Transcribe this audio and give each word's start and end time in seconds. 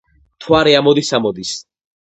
მთვარე 0.37 0.73
ამოდის 0.79 1.15
ამოდის. 1.21 1.55